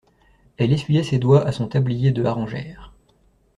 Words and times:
Elle 0.57 0.71
essuyait 0.73 1.03
ses 1.03 1.19
doigts 1.19 1.45
à 1.45 1.51
son 1.51 1.67
tablier 1.67 2.09
de 2.09 2.25
harengère. 2.25 2.91